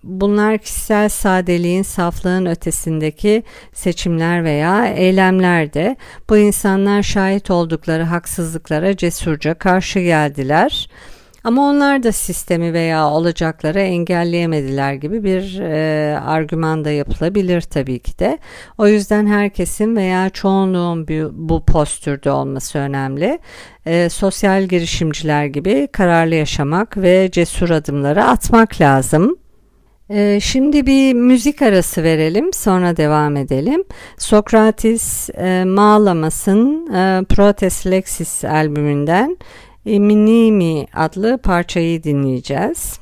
bunlar 0.04 0.58
kişisel 0.58 1.10
sadeliğin, 1.10 1.84
saflığın 1.84 2.46
ötesindeki 2.46 3.44
seçimler 3.74 4.44
veya 4.44 4.88
eylemlerdi. 4.88 5.96
Bu 6.30 6.38
insanlar 6.38 7.04
şahit 7.04 7.52
oldukları 7.52 8.04
haksızlıklara 8.04 8.98
cesurca 8.98 9.54
karşı 9.54 10.00
geldiler. 10.00 10.90
Ama 11.44 11.70
onlar 11.70 12.04
da 12.04 12.12
sistemi 12.12 12.74
veya 12.74 13.10
olacakları 13.10 13.80
engelleyemediler 13.80 14.94
gibi 14.94 15.24
bir 15.24 15.60
e, 15.60 16.20
argüman 16.20 16.86
da 16.86 16.92
yapılabilir 16.92 17.62
tabii 17.62 18.00
ki 18.00 18.20
de. 18.20 18.38
O 18.78 18.88
yüzden 18.88 19.28
herkesin 19.28 19.96
veya 19.96 20.30
çoğunluğun 20.30 21.08
bu, 21.32 21.66
postürde 21.66 22.32
olması 22.32 22.78
önemli. 22.78 23.40
E, 23.86 24.10
sosyal 24.10 24.64
girişimciler 24.64 25.46
gibi 25.46 25.88
kararlı 25.92 26.36
yaşamak 26.36 26.98
ve 26.98 27.30
cesur 27.32 27.70
adımları 27.70 28.24
atmak 28.24 28.82
lazım. 28.82 29.36
E, 30.10 30.40
şimdi 30.40 30.86
bir 30.86 31.14
müzik 31.14 31.62
arası 31.62 32.04
verelim 32.04 32.54
sonra 32.54 32.98
devam 32.98 33.38
edelim. 33.38 33.84
Sokrates 34.18 35.30
e, 35.30 35.64
Mağlamas'ın 35.66 36.94
e, 36.94 37.26
Protes 37.30 37.88
Lexis 37.88 38.46
albümünden 38.46 39.38
Eminimi 39.86 40.86
adlı 40.94 41.38
parçayı 41.38 42.04
dinleyeceğiz. 42.04 43.00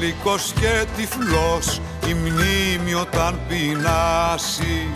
Λύκος, 0.00 0.52
λύκος 0.52 0.52
και 0.60 0.84
τυφλός 0.96 1.80
η 2.08 2.14
μνήμη 2.14 2.94
όταν 2.94 3.40
πεινάσει. 3.48 4.88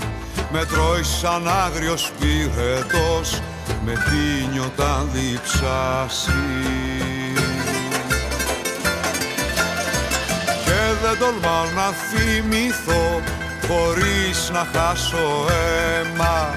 Με 0.53 0.65
τρώει 0.65 1.03
σαν 1.03 1.49
άγριος 1.49 2.13
πυρετός 2.21 3.41
με 3.85 3.93
τίνει 3.93 4.59
όταν 4.59 5.09
διψάσει. 5.13 6.33
Και 10.65 10.81
δεν 11.03 11.19
τολμάω 11.19 11.65
να 11.75 11.91
θυμηθώ 11.93 13.23
χωρίς 13.69 14.51
να 14.53 14.67
χάσω 14.73 15.47
αίμα 15.49 16.55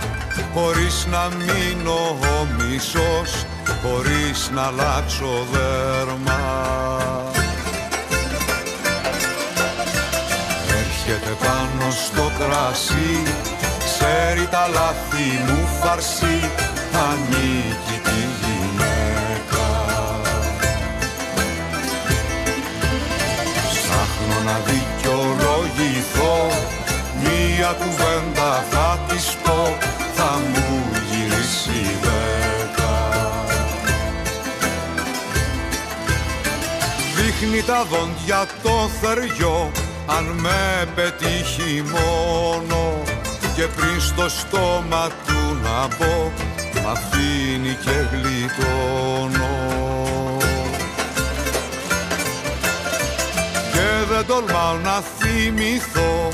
χωρίς 0.53 1.07
να 1.11 1.29
μείνω 1.37 2.17
ο 2.21 2.47
μισός 2.57 3.45
χωρίς 3.81 4.49
να 4.53 4.61
αλλάξω 4.61 5.45
δέρμα 5.51 7.36
πάνω 11.47 11.91
στο 11.91 12.31
κρασί. 12.39 13.23
Ξέρει 13.85 14.47
τα 14.47 14.67
λάθη 14.73 15.27
μου 15.47 15.67
φαρσί. 15.79 16.39
Ανήκει 17.07 17.97
τη 18.07 18.19
γυναίκα. 18.39 19.67
Ψάχνω 23.71 24.37
να 24.45 24.57
δικαιολογηθώ. 24.69 26.37
Μία 27.23 27.71
κουβέντα 27.81 28.65
θα 28.71 28.99
της 29.07 29.35
πω. 29.43 29.77
Θα 30.15 30.39
μου 30.51 30.83
γυρίσει 31.09 31.97
δέκα. 32.01 32.95
Δείχνει 37.15 37.61
τα 37.61 37.85
δόντια 37.89 38.45
το 38.63 38.89
θεριό 39.01 39.71
αν 40.07 40.23
με 40.23 40.87
πετύχει 40.95 41.83
μόνο 41.91 43.03
και 43.55 43.67
πριν 43.75 44.01
στο 44.01 44.29
στόμα 44.29 45.07
του 45.27 45.57
να 45.63 45.87
μπω 45.87 46.31
μ' 46.81 46.87
αφήνει 46.87 47.77
και 47.83 47.91
γλιτώνω. 48.11 49.57
Και 53.71 54.13
δεν 54.13 54.25
τολμάω 54.25 54.77
να 54.83 55.01
θυμηθώ 55.17 56.29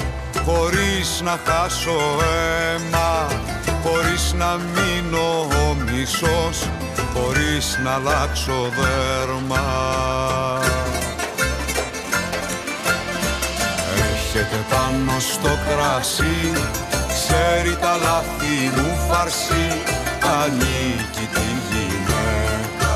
χωρίς 0.45 1.21
να 1.23 1.39
χάσω 1.45 1.99
αίμα 2.23 3.27
χωρίς 3.83 4.33
να 4.37 4.55
μείνω 4.55 5.39
ο 5.39 5.75
μισός 5.85 6.69
χωρίς 7.13 7.79
να 7.83 7.91
αλλάξω 7.91 8.69
δέρμα 8.75 9.63
Έρχεται 14.35 14.65
πάνω 14.69 15.19
στο 15.19 15.49
κρασί. 15.67 16.51
Ξέρει 17.07 17.75
τα 17.81 17.97
λάθη 18.03 18.55
μου 18.75 18.97
φαρσί. 19.07 19.67
Ανήκει 20.41 21.25
τη 21.33 21.47
γυναίκα. 21.69 22.95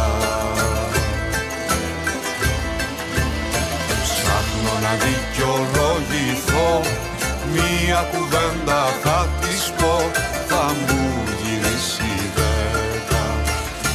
Ψάχνω 4.03 4.73
να 4.85 4.93
δικαιολογηθώ. 5.05 6.81
Μία 7.53 8.01
κουβέντα 8.11 8.83
θα 9.03 9.27
της 9.41 9.71
πω. 9.77 10.11
Θα 10.47 10.65
μου 10.87 11.23
γυρίσει 11.41 12.29
δέκα. 12.35 13.25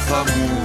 Θα 0.07 0.23
μου 0.31 0.62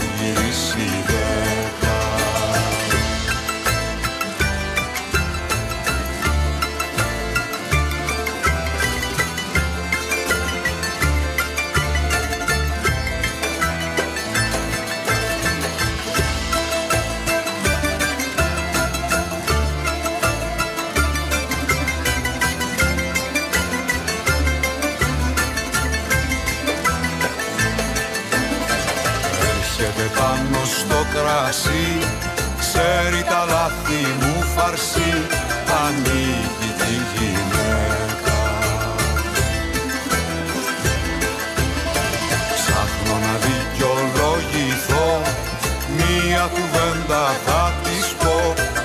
κουβέντα 46.48 47.24
θα 47.46 47.74
της 47.84 48.08
πω 48.20 48.36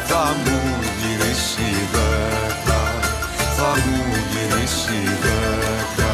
Θα 0.08 0.24
μου 0.44 0.58
γυρίσει 1.00 1.70
δέκα 1.92 2.82
Θα 3.56 3.70
μου 3.84 4.02
γυρίσει 4.30 5.00
δέκα 5.22 6.12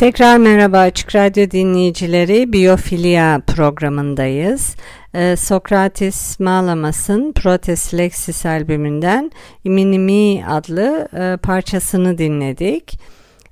Tekrar 0.00 0.36
merhaba 0.38 0.80
Açık 0.88 1.10
Radyo 1.14 1.50
dinleyicileri. 1.50 2.52
Biyofilya 2.52 3.40
programındayız. 3.46 4.74
Ee, 5.15 5.35
Sokrates 5.35 6.39
Malamas'ın 6.39 7.31
Protes 7.31 7.93
Lexis 7.93 8.45
albümünden 8.45 9.31
Iminimi 9.63 10.45
adlı 10.45 11.07
e, 11.13 11.37
parçasını 11.37 12.17
dinledik. 12.17 12.99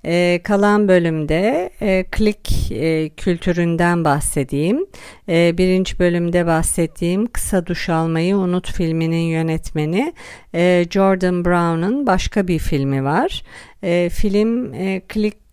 Ee, 0.05 0.39
kalan 0.43 0.87
bölümde 0.87 1.69
e, 1.81 2.03
klik 2.11 2.71
e, 2.71 3.09
kültüründen 3.09 4.05
bahsedeyim. 4.05 4.85
E, 5.29 5.57
birinci 5.57 5.99
bölümde 5.99 6.45
bahsettiğim 6.45 7.27
Kısa 7.27 7.65
Duş 7.65 7.89
Almayı 7.89 8.37
Unut 8.37 8.71
filminin 8.71 9.27
yönetmeni 9.27 10.13
e, 10.55 10.85
Jordan 10.91 11.45
Brown'un 11.45 12.07
başka 12.07 12.47
bir 12.47 12.59
filmi 12.59 13.03
var. 13.03 13.43
E, 13.83 14.09
film 14.09 14.73
e, 14.73 15.01
klik 15.07 15.48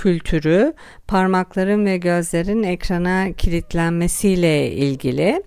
kültürü 0.00 0.72
parmakların 1.08 1.86
ve 1.86 1.96
gözlerin 1.96 2.62
ekrana 2.62 3.32
kilitlenmesiyle 3.32 4.70
ilgili. 4.70 5.42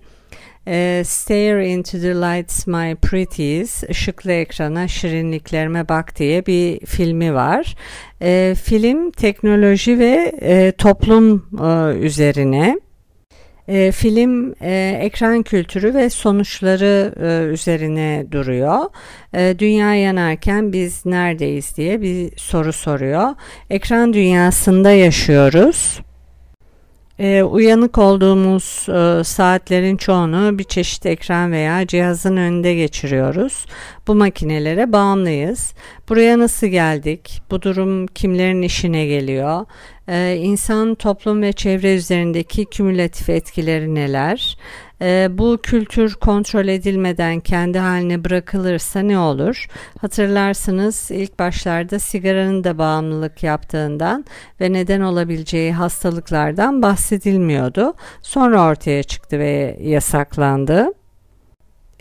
E, 0.67 1.03
Stare 1.05 1.69
into 1.69 1.91
the 1.91 2.15
lights 2.15 2.67
my 2.67 2.95
pretties, 2.95 3.83
ışıklı 3.89 4.31
ekrana 4.31 4.87
şirinliklerime 4.87 5.89
bak 5.89 6.19
diye 6.19 6.45
bir 6.45 6.85
filmi 6.85 7.33
var. 7.33 7.75
E, 8.21 8.55
film 8.63 9.11
teknoloji 9.11 9.99
ve 9.99 10.31
e, 10.41 10.71
toplum 10.71 11.49
e, 11.63 11.97
üzerine. 11.97 12.79
E, 13.67 13.91
film 13.91 14.53
e, 14.61 14.99
ekran 15.01 15.43
kültürü 15.43 15.93
ve 15.93 16.09
sonuçları 16.09 17.13
e, 17.21 17.53
üzerine 17.53 18.25
duruyor. 18.31 18.79
E, 19.33 19.55
dünya 19.59 19.95
yanarken 19.95 20.73
biz 20.73 21.05
neredeyiz 21.05 21.77
diye 21.77 22.01
bir 22.01 22.37
soru 22.37 22.73
soruyor. 22.73 23.29
Ekran 23.69 24.13
dünyasında 24.13 24.91
yaşıyoruz. 24.91 25.99
E, 27.19 27.43
uyanık 27.43 27.97
olduğumuz 27.97 28.89
e, 28.89 29.23
saatlerin 29.23 29.97
çoğunu 29.97 30.57
bir 30.59 30.63
çeşit 30.63 31.05
ekran 31.05 31.51
veya 31.51 31.87
cihazın 31.87 32.37
önünde 32.37 32.75
geçiriyoruz. 32.75 33.65
Bu 34.07 34.15
makinelere 34.15 34.91
bağımlıyız. 34.91 35.73
Buraya 36.09 36.39
nasıl 36.39 36.67
geldik? 36.67 37.41
Bu 37.51 37.61
durum 37.61 38.07
kimlerin 38.07 38.61
işine 38.61 39.05
geliyor? 39.05 39.65
E, 40.07 40.35
insan, 40.35 40.95
toplum 40.95 41.41
ve 41.41 41.53
çevre 41.53 41.95
üzerindeki 41.95 42.65
kümülatif 42.65 43.29
etkileri 43.29 43.95
neler? 43.95 44.57
E, 45.03 45.27
bu 45.31 45.59
kültür 45.63 46.13
kontrol 46.13 46.67
edilmeden 46.67 47.39
kendi 47.39 47.79
haline 47.79 48.23
bırakılırsa 48.23 48.99
ne 48.99 49.19
olur? 49.19 49.67
Hatırlarsınız 50.01 51.11
ilk 51.11 51.39
başlarda 51.39 51.99
sigaranın 51.99 52.63
da 52.63 52.77
bağımlılık 52.77 53.43
yaptığından 53.43 54.25
ve 54.61 54.73
neden 54.73 55.01
olabileceği 55.01 55.73
hastalıklardan 55.73 56.81
bahsedilmiyordu. 56.81 57.93
Sonra 58.21 58.67
ortaya 58.67 59.03
çıktı 59.03 59.39
ve 59.39 59.77
yasaklandı 59.81 60.87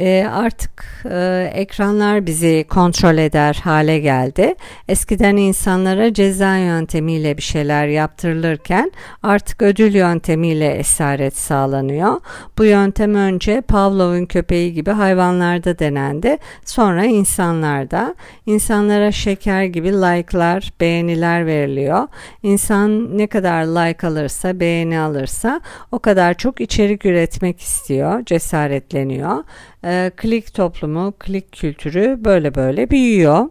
e, 0.02 0.26
artık 0.32 1.04
e, 1.10 1.50
ekranlar 1.54 2.26
bizi 2.26 2.64
kontrol 2.68 3.18
eder 3.18 3.60
hale 3.64 3.98
geldi. 3.98 4.54
Eskiden 4.88 5.36
insanlara 5.36 6.14
ceza 6.14 6.56
yöntemiyle 6.56 7.36
bir 7.36 7.42
şeyler 7.42 7.86
yaptırılırken 7.86 8.92
artık 9.22 9.62
ödül 9.62 9.94
yöntemiyle 9.94 10.72
esaret 10.72 11.36
sağlanıyor. 11.36 12.20
Bu 12.58 12.64
yöntem 12.64 13.14
önce 13.14 13.60
Pavlov'un 13.60 14.26
köpeği 14.26 14.74
gibi 14.74 14.90
hayvanlarda 14.90 15.78
denendi. 15.78 16.36
Sonra 16.64 17.04
insanlarda. 17.04 18.14
İnsanlara 18.46 19.12
şeker 19.12 19.64
gibi 19.64 19.92
like'lar, 19.92 20.72
beğeniler 20.80 21.46
veriliyor. 21.46 22.08
İnsan 22.42 23.18
ne 23.18 23.26
kadar 23.26 23.64
like 23.64 24.06
alırsa, 24.06 24.60
beğeni 24.60 24.98
alırsa 24.98 25.60
o 25.92 25.98
kadar 25.98 26.34
çok 26.34 26.60
içerik 26.60 27.06
üretmek 27.06 27.60
istiyor, 27.60 28.24
cesaretleniyor 28.24 29.44
e, 29.84 29.91
klik 30.16 30.54
toplumu, 30.54 31.12
klik 31.18 31.52
kültürü 31.52 32.20
böyle 32.24 32.54
böyle 32.54 32.90
büyüyor. 32.90 33.46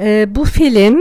E, 0.00 0.34
bu 0.34 0.44
film 0.44 1.00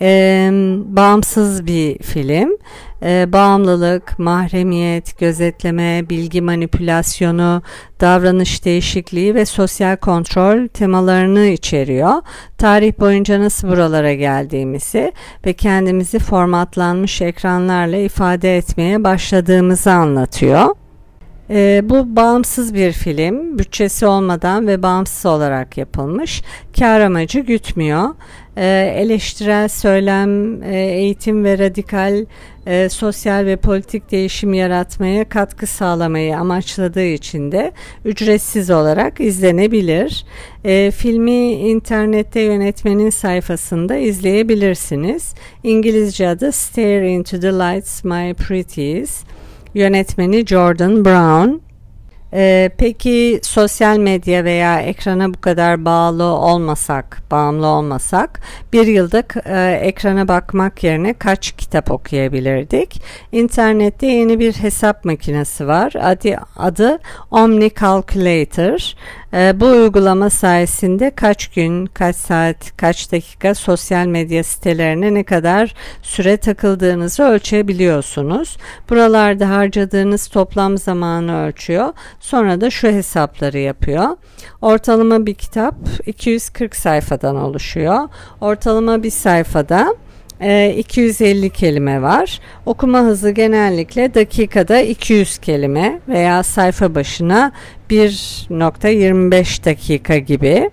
e, 0.00 0.50
bağımsız 0.84 1.66
bir 1.66 1.98
film. 1.98 2.56
E, 3.02 3.32
bağımlılık, 3.32 4.18
mahremiyet, 4.18 5.18
gözetleme, 5.18 6.08
bilgi 6.10 6.40
manipülasyonu, 6.40 7.62
davranış 8.00 8.64
değişikliği 8.64 9.34
ve 9.34 9.46
sosyal 9.46 9.96
kontrol 9.96 10.68
temalarını 10.68 11.46
içeriyor. 11.46 12.12
Tarih 12.58 13.00
boyunca 13.00 13.40
nasıl 13.40 13.68
buralara 13.68 14.14
geldiğimizi 14.14 15.12
ve 15.46 15.52
kendimizi 15.52 16.18
formatlanmış 16.18 17.22
ekranlarla 17.22 17.96
ifade 17.96 18.56
etmeye 18.56 19.04
başladığımızı 19.04 19.90
anlatıyor. 19.90 20.66
E, 21.50 21.82
bu 21.84 22.16
bağımsız 22.16 22.74
bir 22.74 22.92
film. 22.92 23.58
Bütçesi 23.58 24.06
olmadan 24.06 24.66
ve 24.66 24.82
bağımsız 24.82 25.26
olarak 25.26 25.78
yapılmış. 25.78 26.42
Kar 26.78 27.00
amacı 27.00 27.40
gütmüyor. 27.40 28.08
E, 28.56 28.94
eleştirel 28.96 29.68
söylem, 29.68 30.62
e, 30.62 30.76
eğitim 30.76 31.44
ve 31.44 31.58
radikal 31.58 32.24
e, 32.66 32.88
sosyal 32.88 33.46
ve 33.46 33.56
politik 33.56 34.10
değişim 34.10 34.54
yaratmaya 34.54 35.28
katkı 35.28 35.66
sağlamayı 35.66 36.38
amaçladığı 36.38 37.06
için 37.06 37.52
de 37.52 37.72
ücretsiz 38.04 38.70
olarak 38.70 39.20
izlenebilir. 39.20 40.24
E, 40.64 40.90
filmi 40.90 41.52
internette 41.52 42.40
yönetmenin 42.40 43.10
sayfasında 43.10 43.96
izleyebilirsiniz. 43.96 45.34
İngilizce 45.62 46.28
adı 46.28 46.52
Stare 46.52 47.10
into 47.10 47.40
the 47.40 47.52
Lights 47.52 48.04
My 48.04 48.34
Pretties. 48.34 49.24
Yönetmeni 49.74 50.46
Jordan 50.46 51.04
Brown. 51.04 51.68
Ee, 52.32 52.70
peki 52.78 53.40
sosyal 53.42 53.98
medya 53.98 54.44
veya 54.44 54.80
ekrana 54.80 55.34
bu 55.34 55.40
kadar 55.40 55.84
bağlı 55.84 56.24
olmasak, 56.24 57.22
bağımlı 57.30 57.66
olmasak 57.66 58.40
bir 58.72 58.86
yılda 58.86 59.22
e, 59.44 59.72
ekrana 59.72 60.28
bakmak 60.28 60.84
yerine 60.84 61.14
kaç 61.14 61.52
kitap 61.52 61.90
okuyabilirdik? 61.90 63.02
İnternette 63.32 64.06
yeni 64.06 64.40
bir 64.40 64.52
hesap 64.52 65.04
makinesi 65.04 65.66
var. 65.66 65.92
Adı, 66.00 66.36
adı 66.56 66.98
Omni 67.30 67.70
Calculator. 67.80 68.94
E, 69.34 69.60
bu 69.60 69.66
uygulama 69.66 70.30
sayesinde 70.30 71.10
kaç 71.10 71.48
gün, 71.48 71.86
kaç 71.86 72.16
saat, 72.16 72.76
kaç 72.76 73.12
dakika 73.12 73.54
sosyal 73.54 74.06
medya 74.06 74.44
sitelerine 74.44 75.14
ne 75.14 75.24
kadar 75.24 75.74
süre 76.02 76.36
takıldığınızı 76.36 77.22
ölçebiliyorsunuz. 77.22 78.56
Buralarda 78.90 79.50
harcadığınız 79.50 80.28
toplam 80.28 80.78
zamanı 80.78 81.46
ölçüyor. 81.46 81.92
Sonra 82.20 82.60
da 82.60 82.70
şu 82.70 82.88
hesapları 82.88 83.58
yapıyor. 83.58 84.08
Ortalama 84.62 85.26
bir 85.26 85.34
kitap 85.34 85.74
240 86.06 86.76
sayfadan 86.76 87.36
oluşuyor. 87.36 88.08
Ortalama 88.40 89.02
bir 89.02 89.10
sayfada 89.10 89.94
250 90.40 91.46
e, 91.46 91.48
kelime 91.48 92.02
var. 92.02 92.40
Okuma 92.66 93.00
hızı 93.00 93.30
genellikle 93.30 94.14
dakikada 94.14 94.80
200 94.80 95.38
kelime 95.38 96.00
veya 96.08 96.42
sayfa 96.42 96.94
başına 96.94 97.52
1.25 97.90 99.64
dakika 99.64 100.18
gibi. 100.18 100.70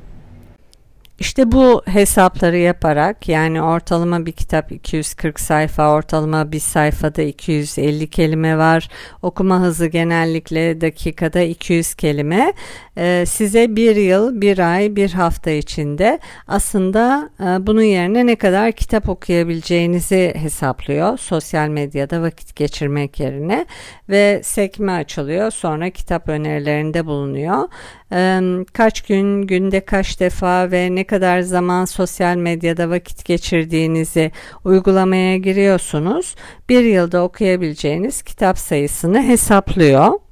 İşte 1.20 1.52
bu 1.52 1.82
hesapları 1.86 2.58
yaparak 2.58 3.30
yani 3.30 3.62
ortalama 3.62 4.26
bir 4.26 4.32
kitap 4.32 4.72
240 4.72 5.40
sayfa, 5.40 5.92
ortalama 5.92 6.52
bir 6.52 6.60
sayfada 6.60 7.22
250 7.22 8.08
kelime 8.10 8.58
var. 8.58 8.90
Okuma 9.22 9.60
hızı 9.60 9.88
genellikle 9.88 10.82
dakikada 10.82 11.42
200 11.42 11.96
kelime. 11.96 12.54
Ee, 12.98 13.24
size 13.28 13.76
bir 13.76 13.96
yıl, 13.96 14.42
bir 14.42 14.74
ay, 14.74 14.96
bir 14.96 15.12
hafta 15.12 15.52
içinde 15.52 16.20
aslında 16.48 17.30
e, 17.40 17.68
bunun 17.68 17.82
yerine 17.82 18.26
ne 18.26 18.36
kadar 18.36 18.72
kitap 18.72 19.10
okuyabileceğinizi 19.10 20.34
hesaplıyor. 20.36 21.18
Sosyal 21.18 21.68
medyada 21.68 22.22
vakit 22.22 22.56
geçirmek 22.56 23.20
yerine 23.20 23.66
ve 24.10 24.42
sekme 24.44 24.92
açılıyor. 24.92 25.52
Sonra 25.52 25.90
kitap 25.90 26.30
önerilerinde 26.30 27.06
bulunuyor. 27.06 27.68
Ee, 28.12 28.42
kaç 28.74 29.02
gün, 29.02 29.42
günde 29.42 29.86
kaç 29.86 30.20
defa 30.20 30.72
ve 30.72 30.96
ne 30.96 31.04
kadar 31.04 31.42
zaman 31.42 31.86
sosyal 31.86 32.36
medyada 32.36 32.90
vakit 32.90 33.26
geçirdiğinizi 33.26 34.32
uygulamaya 34.64 35.38
giriyorsunuz. 35.38 36.36
Bir 36.70 36.84
yılda 36.84 37.24
okuyabileceğiniz 37.24 38.22
kitap 38.22 38.58
sayısını 38.58 39.24
hesaplıyor. 39.24 40.25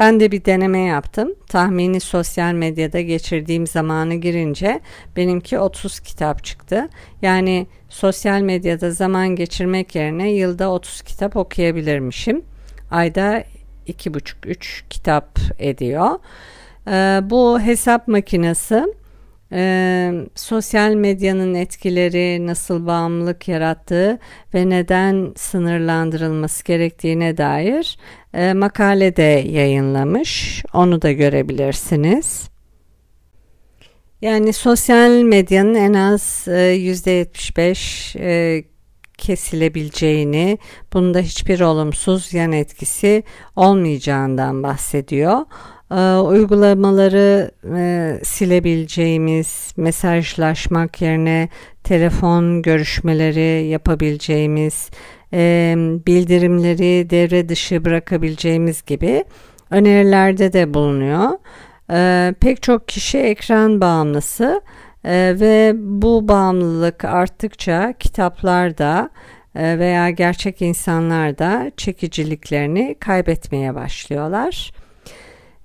Ben 0.00 0.20
de 0.20 0.32
bir 0.32 0.44
deneme 0.44 0.78
yaptım. 0.78 1.34
Tahmini 1.48 2.00
sosyal 2.00 2.52
medyada 2.52 3.00
geçirdiğim 3.00 3.66
zamanı 3.66 4.14
girince 4.14 4.80
benimki 5.16 5.58
30 5.58 6.00
kitap 6.00 6.44
çıktı. 6.44 6.88
Yani 7.22 7.66
sosyal 7.88 8.40
medyada 8.40 8.90
zaman 8.90 9.28
geçirmek 9.28 9.94
yerine 9.94 10.30
yılda 10.30 10.70
30 10.70 11.02
kitap 11.02 11.36
okuyabilirmişim. 11.36 12.42
Ayda 12.90 13.44
2,5-3 13.88 14.82
kitap 14.90 15.38
ediyor. 15.58 16.10
Ee, 16.88 17.20
bu 17.30 17.60
hesap 17.60 18.08
makinesi 18.08 18.84
e, 19.52 20.12
sosyal 20.34 20.94
medyanın 20.94 21.54
etkileri 21.54 22.46
nasıl 22.46 22.86
bağımlılık 22.86 23.48
yarattığı 23.48 24.18
ve 24.54 24.70
neden 24.70 25.32
sınırlandırılması 25.36 26.64
gerektiğine 26.64 27.36
dair 27.36 27.98
e, 28.34 28.52
makalede 28.52 29.44
yayınlamış. 29.48 30.62
Onu 30.74 31.02
da 31.02 31.12
görebilirsiniz. 31.12 32.50
Yani 34.22 34.52
sosyal 34.52 35.22
medyanın 35.22 35.74
en 35.74 35.92
az 35.92 36.44
e, 36.48 36.76
%75 36.76 38.18
e, 38.18 38.64
kesilebileceğini, 39.18 40.58
bunda 40.92 41.18
hiçbir 41.18 41.60
olumsuz 41.60 42.34
yan 42.34 42.52
etkisi 42.52 43.22
olmayacağından 43.56 44.62
bahsediyor. 44.62 45.38
Ee, 45.92 46.16
uygulamaları 46.16 47.50
e, 47.76 48.14
silebileceğimiz, 48.24 49.74
mesajlaşmak 49.76 51.02
yerine 51.02 51.48
telefon 51.84 52.62
görüşmeleri 52.62 53.66
yapabileceğimiz, 53.66 54.90
e, 55.32 55.74
bildirimleri 56.06 57.10
devre 57.10 57.48
dışı 57.48 57.84
bırakabileceğimiz 57.84 58.84
gibi 58.84 59.24
önerilerde 59.70 60.52
de 60.52 60.74
bulunuyor. 60.74 61.30
E, 61.92 62.34
pek 62.40 62.62
çok 62.62 62.88
kişi 62.88 63.18
ekran 63.18 63.80
bağımlısı 63.80 64.60
e, 65.04 65.34
ve 65.40 65.72
bu 65.76 66.28
bağımlılık 66.28 67.04
arttıkça 67.04 67.94
kitaplarda 68.00 69.10
e, 69.54 69.78
veya 69.78 70.10
gerçek 70.10 70.62
insanlar 70.62 71.38
da 71.38 71.70
çekiciliklerini 71.76 72.96
kaybetmeye 73.00 73.74
başlıyorlar. 73.74 74.72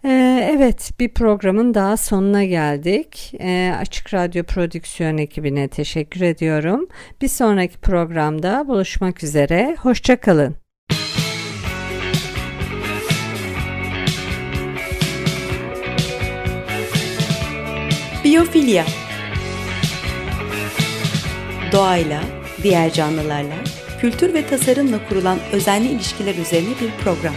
E, 0.06 0.50
evet 0.54 0.92
bir 1.00 1.14
programın 1.14 1.74
daha 1.74 1.98
sonuna 1.98 2.44
geldik. 2.44 3.34
E, 3.40 3.74
Açık 3.80 4.14
Radyo 4.14 4.44
Prodüksiyon 4.44 5.18
ekibine 5.18 5.68
teşekkür 5.68 6.22
ediyorum. 6.22 6.88
Bir 7.22 7.28
sonraki 7.28 7.78
programda 7.78 8.68
buluşmak 8.68 9.24
üzere. 9.24 9.76
Hoşçakalın. 9.80 10.56
Biyofilya 18.24 18.86
Doğayla, 21.72 22.22
diğer 22.64 22.94
canlılarla, 22.94 23.56
kültür 24.02 24.34
ve 24.34 24.48
tasarımla 24.48 25.08
kurulan 25.10 25.38
özenli 25.52 25.88
ilişkiler 25.88 26.36
üzerine 26.36 26.70
bir 26.82 27.04
program. 27.04 27.34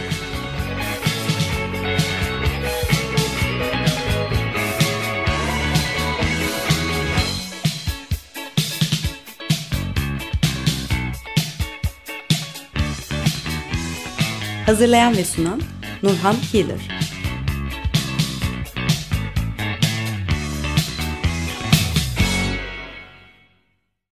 Hazırlayan 14.69 15.17
ve 15.17 15.25
sunan 15.25 15.61
Nurhan 16.03 16.35
Healer 16.51 16.98